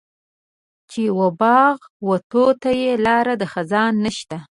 [0.91, 1.75] چې و باغ
[2.09, 4.37] وته یې لار د خزان نشته.